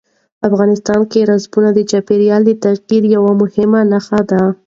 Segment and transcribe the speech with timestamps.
[0.47, 4.41] افغانستان کې رسوب د چاپېریال د تغیر یوه مهمه نښه ده.